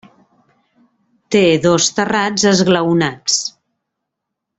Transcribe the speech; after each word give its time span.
Té 1.35 1.41
dos 1.65 1.89
terrats 1.99 2.45
esglaonats. 2.53 3.37